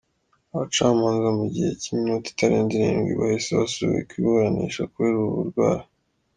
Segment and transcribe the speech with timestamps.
[0.53, 5.83] Abacamanza mu gihe cy’iminota itarenze irindwi bahise basubika iburanisha kubera ubu burwayi.